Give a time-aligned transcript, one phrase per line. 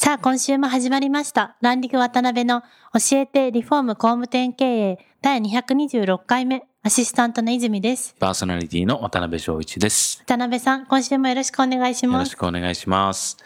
[0.00, 10.22] さあ今週も始まりましたランリング渡辺の教えてリフォーム工務店経営第226回目アシスタントの泉ですパーソナリティの渡辺翔一です。
[10.24, 13.38] 渡辺さん今週もよろしくお願いしよろしますくお願いします。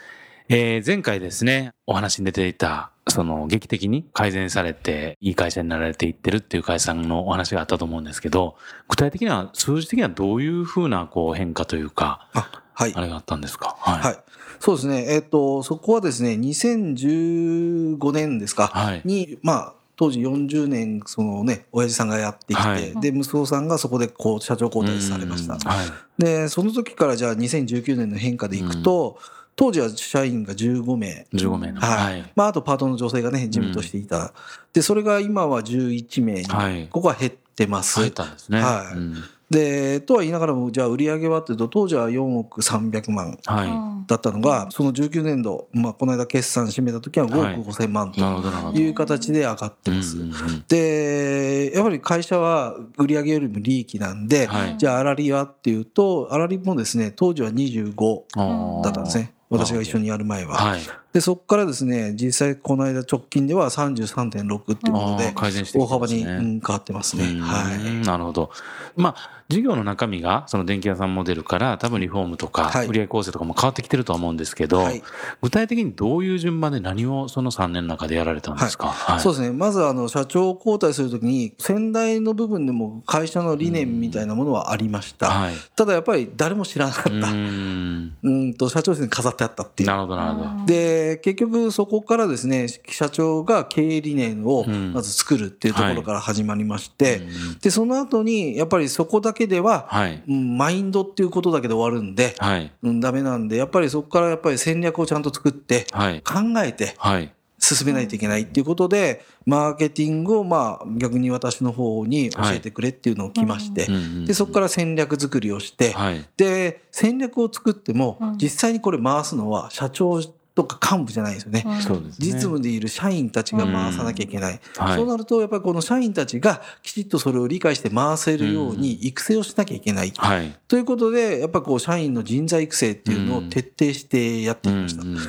[0.51, 8.56] えー前回ですね、お話に出ていた、その劇的に改善されて、いい会社になられていってるっていう会社さんのお話があったと思うんですけど、
[8.89, 12.93] 具体的には、数字的にはどういうふうなこう変化というか、あ、はい。
[12.95, 13.77] あれがあったんですか？
[13.79, 14.01] はい。
[14.01, 14.19] はい。
[14.61, 15.07] そうですね。
[15.09, 25.61] えっ、と、そこはですね、2015年ですか、はいに、まあ、当時40年、そのね、親父さんがやってきて、はいで、息子さんがそこでこう、社長交代されましたうん。
[25.61, 26.23] はい。
[26.23, 29.19] で、その時からじゃあ2019年の変化でいくと、
[29.55, 31.27] 当時は社員が15名。
[31.34, 31.81] 15名の。
[31.81, 32.15] はい。
[32.15, 32.33] はい。
[32.34, 34.33] まあ、あとパートの女性がね、事務としていた。
[34.73, 38.00] で、それが今は11名に、はいここは減ってます。
[38.00, 38.61] 入ったんですね。
[38.61, 39.15] はいうん
[39.53, 43.39] で、とは言いながらも、じゃあ売り上げはっていうと、当時は4億300万。
[43.47, 48.72] はだったのが、その19年度、まあ、この間決算締めた時は5億5000万とど。
[48.72, 50.17] いう形で上がってます。
[50.17, 59.34] うんうんうんで、やっぱり会社は売上よりも利益なんで、はいじゃあ、粗利はっていうと、粗利もですね、当時は25あーだったんですね。
[59.50, 60.56] 私が一緒にやる前は。
[60.56, 60.81] はい。
[61.13, 67.25] で、そこからですね、実際この間直近では33.6っていうことであー、改善してき大幅に、変わってますね。
[67.25, 68.07] うんはい。
[68.07, 68.51] なるほど。
[68.97, 75.03] まあ、事業の中身が、その電気屋さんモデルから、多分リフォームとか、はい売上構成とかも変わってきてるとは思うんですけど、はい
[75.43, 79.53] 具体的にどういう順番で何をその3年の中でやられたんですか、はいそうですね。
[79.53, 85.28] まず、あの、社長交代するときに、先代の部分でも会社の理念みたいなものはありました。
[85.28, 85.55] はい。
[85.77, 87.11] ただやっぱり誰も知らなかった。
[87.11, 88.17] うーん。
[88.22, 89.89] うんと、社長室に飾ってあったっていう。
[89.89, 90.67] なるほど、なるほど。
[90.67, 97.21] で、結局そこからですね、社長が経営理念をうんまず作るっていうところから始まりまして、う
[97.55, 100.23] んで、その後に、やっぱりそこだけでは、はい。
[100.29, 102.73] うんマインドっていうことだけで終わるんで、はい。
[102.83, 106.23] うん、ダメなんで、やっぱりそこからやっぱり戦略をちゃんと作って、はい。
[106.23, 107.33] 考えてはい。
[107.63, 113.87] 進めないといけないっていうことで、マーケティングをまあ逆に私の方に教えてくれっていうのを来まして、
[114.27, 116.27] で、そこから戦略作りをして、はい。
[116.37, 120.21] で、戦略を作ってもうん、実際にこれ回すのは社長
[120.55, 121.65] とか幹部じゃないですよね。
[121.81, 122.27] そうですね。
[122.27, 124.61] 実務でいる社員たちが回さなきゃいけない。
[124.77, 130.13] はいそうなると、やっぱりこの社員たちがきちっとそれを理解して回せるように育成をしなきゃいけない。
[130.17, 130.55] はい。
[130.69, 135.03] ということで、やっぱりこう社員の人材育成っていうのを徹底してやってきました。
[135.03, 135.23] うんうんうん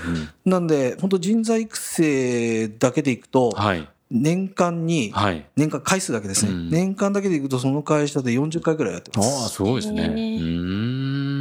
[0.46, 3.88] なんで、本当人材育成だけでいくと、はい。
[4.12, 5.46] 年間に、はい。
[5.56, 9.56] 年間回数だけですね、うん年間だけでいくとその会社で40回ぐらいやってああ、ます。
[9.56, 10.10] すごいですね。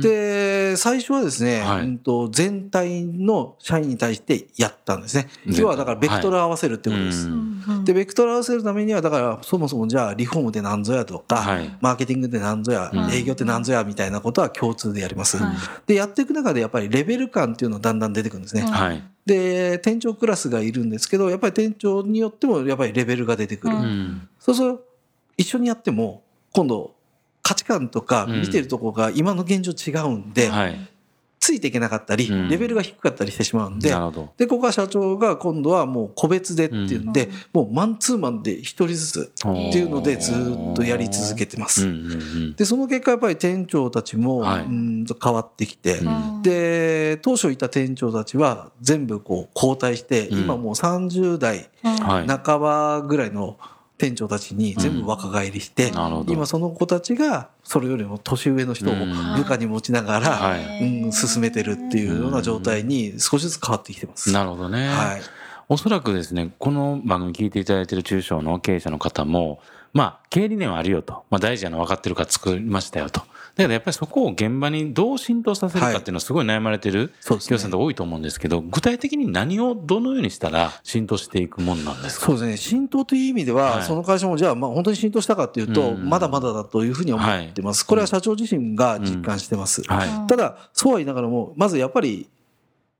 [0.02, 5.28] で、最初はですね、はいうんと全体の社員に対してやったんですね。
[5.46, 7.28] 要はだからベクトルを合わせるってことです。
[7.28, 15.36] うんで、ベクトル合わせるためには、だからそもそもじゃあリフォームって何ぞやとか、はいマーケティングって何ぞや、うん営業って何ぞやみたいなことは共通でやります。
[15.38, 18.62] はいで、やっていく中でやっぱりレベル感っていうのがだんだん出てくるんですね。
[18.62, 19.02] はい。
[19.26, 23.76] で、店長クラスがいるんですけど、やっぱり店長によってもやっぱりレベルが出てくる。
[23.76, 24.28] うんうん。
[24.38, 24.84] そうすると、
[25.36, 26.94] 一緒にやっても、今度、
[27.52, 30.88] 価値観とか見てるところが今の現状違うんで、はい。
[31.38, 33.92] ついていけなかったり、うんレベルが低かったりしてしまうんで。
[34.36, 41.84] で、ここは社長が今度はもう個別でっていうんで、もうマンツーマンで一人ずつっていうのでずっとやり続けてます。
[41.84, 42.54] うんうんうん。
[42.54, 44.70] で、その結果やっぱり店長たちも、はいうー
[45.02, 52.26] んと変わってきて、うんで、当初いた店長たちは全部こう交代して、うん今もう30代はい。
[52.28, 53.58] 半ばぐらいの
[53.98, 56.32] 店長たちに全部若返りして、なるほど。
[56.32, 64.32] 今その子たちがそれよりも年上の人をうん部下に持ちながら、はいうん、進めてるっていうような状態に少しずつ変わってきてます。
[64.32, 64.88] なるほどね。
[64.88, 65.22] はい。
[65.68, 69.60] おそらくですね、この番組聞いていただいている中小の経営者の方も、
[69.92, 71.24] まあ、経営理念はあるよと。
[71.30, 73.22] まあ、大事なの分かってるから作りましたよと。
[73.54, 82.26] だけどやっぱりそこを現場にどう浸透させるかっていうのはすごい悩まれてる企業さんって多いと思うんですけど、具体的に何をどのようにしたら浸透していくもんなんですか？
[82.26, 82.56] そうですね。
[82.56, 87.84] 浸透という意味では、はいその会社もじゃあ、まあ本当に浸透したかっていうと、うんまだまだだというふうに思ってます。
[87.84, 89.82] これは社長自身が実感してます。
[89.82, 90.26] はい。
[90.28, 92.30] ただ、そうは言いながらも、まずやっぱり、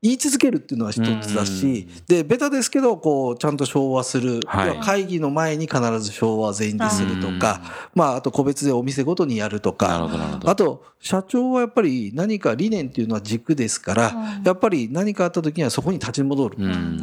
[0.03, 4.41] 言い続けるっていうのは一つだし、で、ベタですけど、こう、ちゃんと昭和する。
[4.45, 4.79] はい。
[4.81, 7.61] 会議の前に必ず昭和全員でするとか、
[7.95, 14.43] まあ、あと個別でお店ごとにやるとか、あと、社長はやっぱり何か理念っていうのは軸ですから、うん。
[14.43, 16.57] やっぱり何かあった時にはそこに立ち戻る。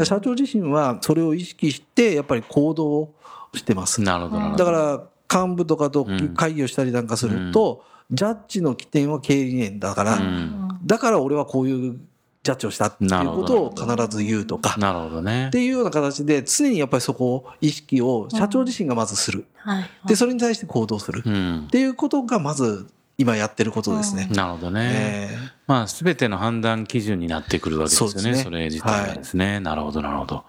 [0.05, 3.15] 社長自身はそれを意識して、やっぱり行動を
[3.55, 4.03] してます。
[4.03, 5.03] なるほどだから、
[5.33, 6.35] 幹部とかとうん。
[6.35, 10.79] 会議をしたりなんかすると、ジャッジの起点は経営理念だから、うん。
[10.85, 12.01] だから俺はこういう
[12.43, 19.47] ジャッジをしたっていうことをなる必ず言うとか、なるほどねっていうような形で常にやっぱりそこを意識を社長自身がまずする。
[19.57, 19.91] はい。
[20.07, 21.21] で、それに対して行動する。
[21.21, 22.87] っうんていうことがまず
[23.19, 24.29] 今やってることですね。
[24.33, 29.61] なるほどね、えまあ、すべての判断基準になってくるわけですよね、そねれ自体がですね。
[29.61, 30.45] なるほど、なるほど。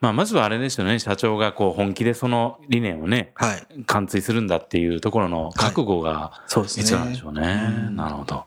[0.00, 3.84] まあ、まずはあれですよね、社長がこう本気でその理念をね、ーはい。
[3.84, 6.82] 貫通するんだっていうところの覚悟がそうですね。
[6.84, 7.74] 必要なんでしょうね。
[7.88, 8.44] うんなるほど。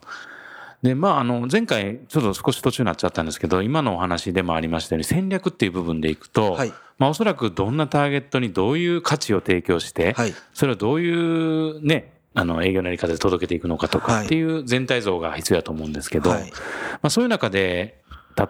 [0.82, 6.74] で、まあ、あの、前回、ちょっと少し途中になっちゃったんですけど、今のお話でもありましたように、戦略っていう部分でいくと、はい。
[6.98, 10.34] まあ、おそらくどんなターゲットにどういう価値を提供して、はい。
[10.54, 16.52] それをどういうね、あの、営業のやり方で届けていくのかとかはいっていう全体像が必要だと思うんですけど、はい。
[16.52, 18.00] まあ、そういう中で、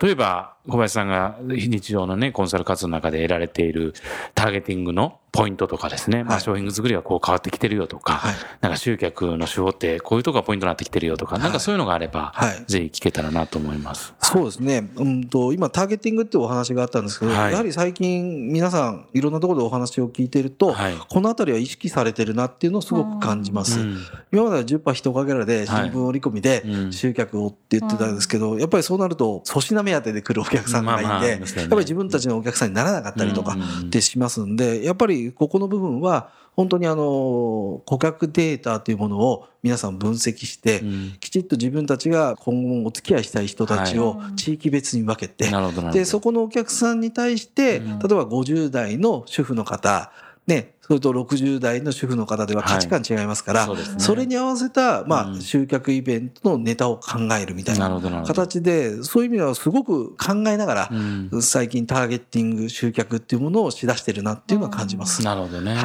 [0.01, 3.93] 例えば小林さんが日常のね、コンサル活動の中で得られている
[4.35, 8.35] ターゲティングのポイントとかですね、まあはい商品作りがこう変わってきてるよとか、はい。
[8.61, 12.63] なんか集客の手法ってこういうとこがポイントになってきてるよとか、なんかそういうのがあれば、はい。
[12.65, 14.13] ぜひ聞けたらなと思います。
[14.21, 14.89] そうですね。
[14.95, 17.51] うんと、今、ターゲティングってお話があったんですけど、はい。
[17.51, 20.93] やはり最近、皆さん、いろんなところでお話を聞いてると、はい。
[20.97, 23.79] このあたりは意識されてるなっていうのをすごく感じます。
[23.79, 23.97] うん。
[24.31, 25.91] 今までは10波人かけらで新はい。
[25.91, 26.93] 聞折り込みでうん。
[26.93, 31.29] 集客をって言ってたんですけど、やっぱりそうなると粗品目当てで来るお客さんがいて、
[31.59, 33.87] やっぱり自分たちのお客さんにならなかったりとかうん。
[33.87, 41.17] ってしますんで、やっぱりここの部分は本当にあの、顧客データというものを皆さん分析して、うん。
[41.21, 44.35] きちっと自分たちが今後もお付き合いしたい人たちをはい。
[44.35, 45.49] 地域別に分けて。
[45.93, 47.99] で、そこのお客さんに対して、うん。
[47.99, 50.11] 例えば50代の主婦の方、
[50.49, 57.89] ね、それと60代の主婦の方では価値観違いますから、そうですねそれに合わせた、まあ、うん集客イベントのネタを考えるみたいな。
[58.25, 65.23] 形で、そういう意味ではすごく考えながらう、ん最近ターゲティング、集客っていうものをしだしてるなっていうのは感じます。
[65.23, 65.75] なるほどね。
[65.75, 65.83] はい。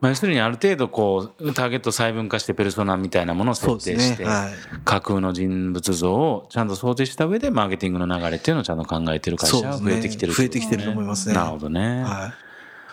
[0.00, 4.28] まあ、要するにある程度こう、ターゲットを細分化してペルソナみたいなものを設定して、ね。
[4.28, 4.50] はい。
[4.84, 12.02] 架空の人物像をちゃんと想定した上でマーケティングの流れっていうのをちゃんと考えてる会社が増えてきてるね増えてきてると思いますねなるほどね。
[12.02, 12.51] はい。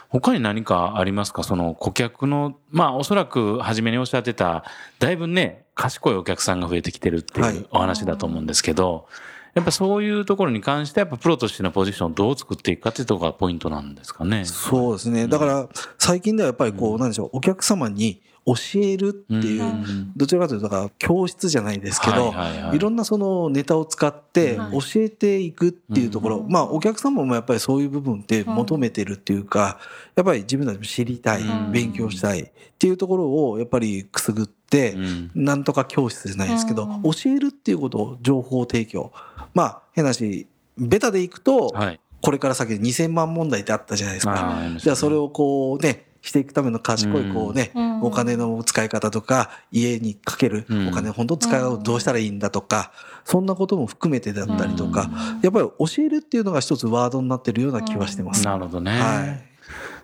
[0.10, 1.44] 他に何かありますか？
[1.44, 4.64] その顧客の、まあおそらく初めにおっしゃってた、
[4.98, 9.08] だいぶね、賢いお客さんが増えてきてるってはいいうお話だと思うんですけど、
[9.54, 14.46] やっぱそういうところに関してやっぱプロとしてのポジションをどう作っていくかっていうところがポイントなんですかね？
[14.46, 15.28] そうですね。
[15.28, 15.70] だから、
[16.00, 20.12] 最近ではやっぱりこう、なんでしょう、お客様に教えるっていう、ん。
[20.16, 24.72] どちらかというと、だから教室じゃないですけど、はいろんなそのネタを使ってはい。
[24.72, 26.52] 教えていくっていうところ、うん。
[26.52, 29.80] まあお客様もやっぱりそういう部分って求めてるっていうか、
[30.16, 31.72] やっぱり自分たちも知りたい、うん。
[31.72, 35.32] 勉強したいっていうところをやっぱりくすぐって、うん。
[35.36, 37.02] なんとか教室じゃないですけど、うん。
[37.04, 39.12] 教えるっていうことを情報提供。
[39.54, 40.48] まあ変なし、
[40.78, 42.00] ベタでいくと、はい。
[42.22, 44.62] これから先で2000万問題ってあったじゃないですか。
[44.78, 52.92] じゃあそれをこうね、していくための賢いこうね、うんお金の使い方とか、家にかけるうんお金本当使い方をどうしたらいいんだとか、
[53.26, 58.46] そんなことも含めてだったりとか、うんやっぱり教えるっていうのが一つワードになってるような気はしてます。
[58.46, 58.92] なるほどね。
[58.92, 59.50] はい。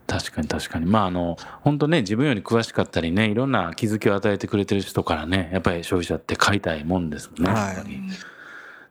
[0.07, 0.85] 確かに確かに。
[0.85, 7.51] まああの、本当ね、自分より詳しかったりね、いろんな気づきを与えてくれてる人からね、やっぱり消費者って買いたいもんですもんね。
[7.51, 7.75] はい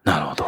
[0.03, 0.47] なるほど。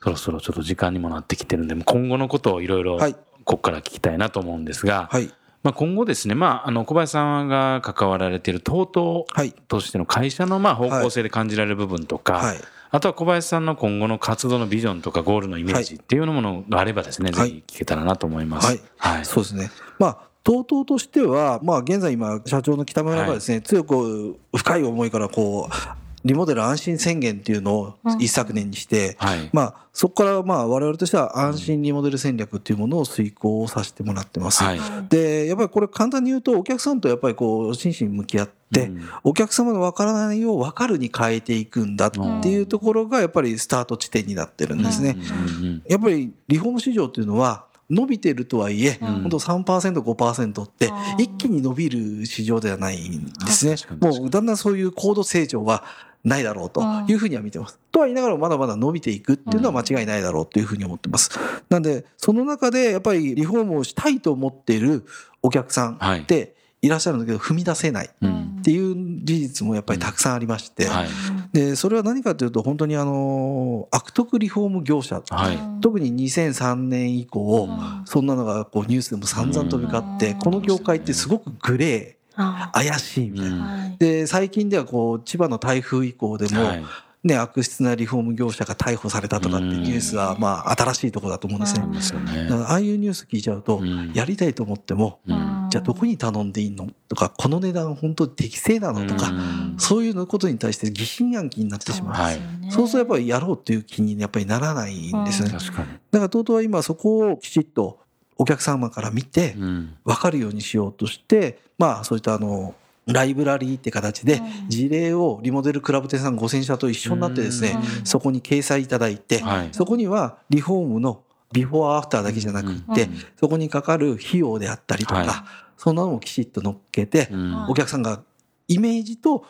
[0.00, 5.30] そろそろちょっと時間にもなってきてるんで、今後のことをいろいろ、はいここから聞きたいなと思うんですが、はい。
[5.62, 9.52] まあ今後ですね、まああの、小林さんが関わられている TOTO はい。
[9.68, 12.60] としての会社のまあ方向性で感じられる部分とか、はい。
[12.90, 18.66] あとは小林さんの今後の活動のビジョンとかゴールのイメージっていうものがあればですね、はいぜひ聞けたらなと思います。
[18.66, 19.24] はいはい。
[19.24, 19.70] そうですね。
[19.98, 29.50] まあ、とうとうとしては、まあ、現在今、社長の北村がですね、強く深い思いから、こう、リモデル安心宣言っていうのを一昨年にして、はい。
[29.52, 34.62] まあ、そこからまあ我々としては安心リモデル戦略っていうものを遂行させてもらってます。
[34.62, 34.80] はい。
[35.08, 38.52] で、やっぱりこれ簡単に言うと、お客さんとやっぱりこう、真摯に向き合って、
[38.86, 45.16] うんお客様の分からないよう分かるに変えていくんだっていうところが、やっぱりスタート地点になってるんですね。
[45.60, 55.84] うんうんやっぱりリフォーム市場っていうのは、伸びてるとはいえ、うん本当3%、5%って一気に伸びる市場ではないんですねもうだんだんそういう高度成長は
[56.24, 57.78] ないだろうというふうには見てます。
[57.90, 61.30] とは言いながらもまだまだ伸びていくっていうのは間違いないだろうというふうに思ってます。
[61.68, 65.04] なんで、その中でやっぱりリフォームをしたいと思っている
[65.42, 66.20] お客さんはい。
[66.20, 68.56] っていらっしゃるんだけど、踏み出せないうん。
[68.60, 71.08] っていう事実もやっぱりたくさんありまして、はい。
[71.52, 75.58] でそれは何かというと本当にあの悪徳リフォーム業者、はい。
[75.80, 78.06] 特に2003年以降、うん。
[78.06, 80.38] そんなのがこうニュースでも散々飛び交って、うん。
[80.38, 83.96] この業界ってすごくグレあー怪しいみたいな。
[83.98, 86.84] で最近ではこう千葉の台風以降でも、はい。
[87.24, 91.84] ね、悪質なリフォーム業者が逮捕されたとかっていうニュースはまあ新しいところだと思うんですね。
[91.84, 92.48] うんですよね。
[92.48, 94.12] だからああいうニュース聞いちゃうと、うん。
[94.12, 95.68] やりたいと思っても、うん。
[95.70, 99.76] じゃあどこに頼んでいいのとかこの値段本当に適正なのとか、うん。
[99.78, 102.12] そういうのことに対して疑心暗鬼になってしまう。
[102.12, 102.40] はい。
[102.70, 105.54] そうするとやっぱりやろうっていう気にやっぱりならないんですよね。
[105.56, 105.88] 確かに。
[106.10, 108.00] だから TOTO は今そこをきちっと
[108.42, 109.94] お客様から見てうん。
[110.04, 112.74] 分かるようにしようとして、まあそういったあの、
[113.06, 114.68] ライブラリーって形でうん。
[114.68, 118.04] 事例をリモデルクラブ店さん5000社と一緒になってですね、うん。
[118.04, 119.68] そこに掲載いただいて、はい。
[119.70, 121.22] そこにはリフォームの
[121.52, 123.16] ビフォーアフターだけじゃなくって、うん。
[123.38, 125.28] そこにかかる費用であったりとか、はい。
[125.76, 127.66] そんなのもきちっと乗っけて、うん。
[127.68, 128.22] お客さんが
[128.66, 129.46] イメージと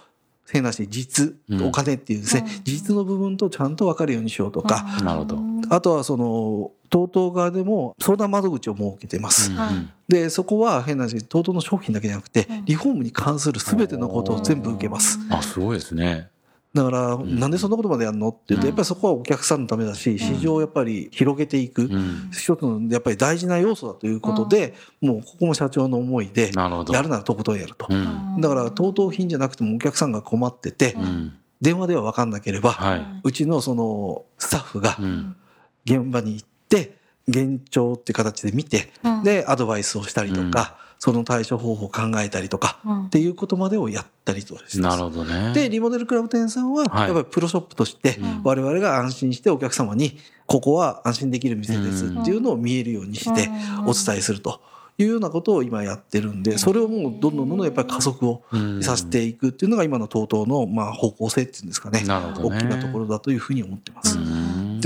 [0.50, 1.62] 変なし実うん。
[1.68, 2.64] お金っていうですね、うん。
[2.64, 5.38] 実の部分とちゃんと分かるようにしようとか、なるほど。
[5.70, 9.50] あとはその TOTO 側でも相談窓口を設けてます。
[10.08, 12.64] でそこは変なし TOTO の商品だけじゃなくてうん。
[12.64, 15.18] リフォームに関する全てのことを全部受けます。
[15.30, 16.28] あすごいですね
[16.74, 17.38] だから、ん。
[17.38, 18.68] なんでそんなことまでやるのって言うと、うん。
[18.68, 22.30] やっぱりそこはお客さんのためだし、市場をやっぱり広げていく、うん。
[22.32, 27.86] 一つのやっぱり大事な要素だということで、もうここも社長の思いで、やるならとことんやると。
[27.90, 28.40] うん。
[28.40, 31.34] だから、とうとう品じゃなくてもお客さんが困ってて、うん。
[31.60, 33.06] 電話では分かんなければ、はい。
[33.22, 35.36] うちのそのスタッフがうん。
[35.84, 36.96] 現場に行って、
[37.28, 39.22] 現状って形で見て、うん。
[39.22, 43.06] で、アドバイスをしたりとか、その対処方法を考えたりとか、うん。
[43.06, 44.98] っていうことまでをやったりとかしてます。
[44.98, 45.52] なるほどね。
[45.52, 50.16] で、リモデルクラブ店さんは、やっはいぱりプロショップとしてうん、我々が安心してお客様に、
[50.46, 53.50] ここは安心できる店ですっていうのを見えるようにして、
[53.84, 54.60] お伝えすると
[54.96, 58.80] いうようなことを今やってるんで、それをもうどんどんどんどんやっぱり加速をうん。
[58.80, 62.02] させていくっていうのが今の TOTO のまあ方向性っていうんですかね。
[62.02, 62.58] なるほどね。
[62.58, 64.16] 大きなところだというふうに思ってます。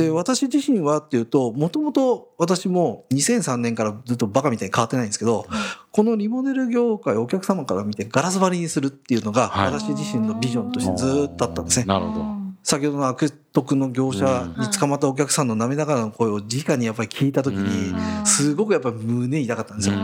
[0.02, 0.06] うん。
[0.06, 5.46] で、私自身はっていうと、もともと私も2003年からずっとバカみたいに変わってないんですけど、
[5.92, 9.72] このリモデル業界をお客様から見てガラス張りにするっていうのが、はい。
[9.72, 11.86] 私自身のビジョンとしてずっとあったんですね。
[11.86, 12.24] なるほど。
[12.62, 17.94] 先ほどの悪徳の業者に捕まったお客さんの涙ながらの声を直にやっぱり聞いたときに、
[18.26, 19.94] すごくやっぱり胸痛かったんですよ。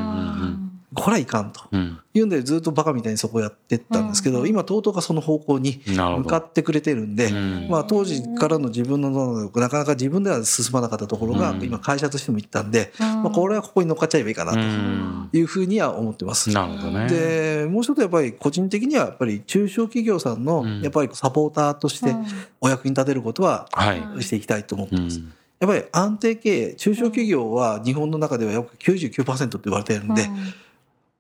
[0.95, 1.63] うんこれはいかんと。
[1.73, 1.99] うん。
[2.15, 5.81] いうんでずっとバカみたいにそこやってったんですけど、うん今 TOTO がその方向に。
[5.87, 16.51] 向かってくれてるんで、うんまあ当時からの自分のなかなか自分では進まなかったところがうん今会社としても行ったんで、ままあこれはここに乗っかっちゃえばいいかなうんというふうには思ってます。
[16.51, 17.09] なるほどね。
[17.09, 22.15] で、もう一つやっぱり個人的にはやっぱり中小企業さんのうんやっぱりサポーターとして
[22.61, 24.23] お役に立てることははい。
[24.23, 25.19] していきたいと思ってます。
[25.19, 25.33] うん。
[25.61, 30.29] やっぱり安定経営、中小企業は日本の中では約99%って言われてるんで、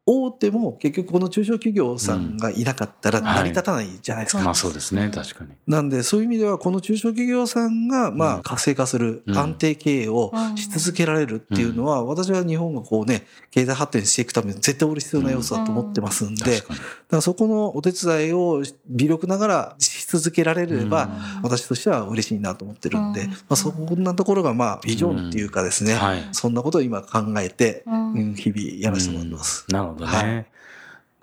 [0.04, 4.42] 大手も結局この中小企業さんがいなかったら成り立たないじゃないですか。
[4.42, 5.50] まあそうですね、確かに。
[5.68, 8.40] なんでそういう意味ではこの中小企業さんがまうん。
[8.40, 9.38] あ活性化するうん。
[9.38, 16.74] 安定経営をし続けられるっていうのは私は日本がこうね経済発展していくために絶対俺必要な要素だと思ってますんでだか。
[17.10, 21.10] らそこのお手伝いを微力ながらし続けられれば
[21.44, 23.30] 私としては嬉しいなと思ってるんでうん。
[23.30, 26.28] まあそんなところがまあビジョンっていうかですねはい。
[26.32, 28.12] そんなことを今考えてうん。
[28.14, 29.64] うん日々やらせてもらってます。
[29.68, 30.46] なるほどはね。
[30.46, 30.61] ど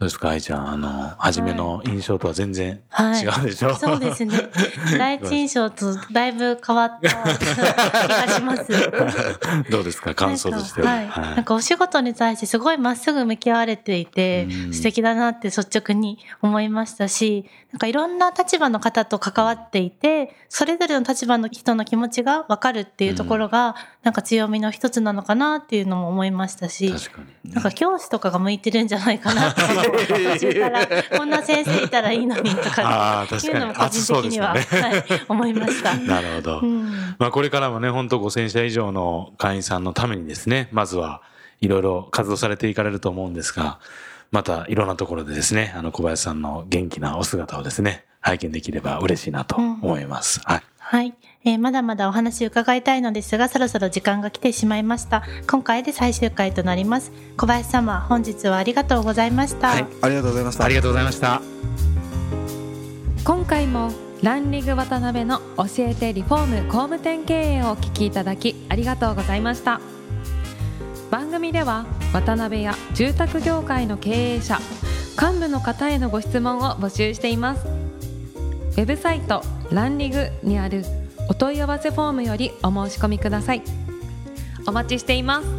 [0.02, 0.70] うですか、愛ちゃん。
[0.70, 3.76] あの、初めの印象とは全然はい違うでしょ？
[3.76, 4.50] そうですね。
[4.98, 7.14] 第一印象とだいぶ変わった気
[7.46, 8.68] がします。
[9.70, 10.90] どうですか、感想としては。
[10.90, 11.08] はい。
[11.36, 27.54] なんかお仕事に対してすごいまっすぐ向き合われていてう、ん素敵だなって率直に思いましたし、なんかいろんな立場の方と関わっていて、それぞれの立場の人の気持ちがわかるっていうところが、なんか強みの一つなのかなっていうのも思いましたし、確かに。
[27.54, 33.26] なんか教師とかが向いてるんじゃないかなって、途中からこんな先生いたらいいのにとか。
[33.44, 34.62] いうのも個人的には、ね。
[34.62, 35.96] はい、思いました。
[35.98, 36.60] なるほど。
[36.60, 41.22] うんまあこれからもね、本当5000社以上の会員さんのためにですね、まずは
[41.62, 43.80] いろいろ活動されていかれると思うんですが、
[44.32, 50.42] またいろんなところでですね、あの小林さんの元気なお姿をですね、拝見できれば嬉しいなと思います。
[50.44, 50.62] はい。
[50.92, 51.14] はい、
[51.46, 55.22] えーまだまだお話伺いたいのですが、そろそろ時間が来てしまいました。
[55.48, 57.12] 今回で最終回となります。
[57.38, 59.68] 小林様、本日はありがとうございました。
[59.68, 60.74] はいありがとうございましたあり。
[60.74, 61.42] がとうございました。
[63.24, 63.92] 今回も
[64.24, 69.80] ランリング渡辺の教えてリフォーム工務店経営をお聞きいただきありがとうございました
[71.12, 74.58] 番組では渡辺や住宅業界の経営者
[75.22, 80.84] 幹部の方へのご質問を募集していますウェブサイトランリグにある
[81.30, 83.62] お問い合わせフォームよりお申し込みください。
[84.68, 85.59] お待ちしています。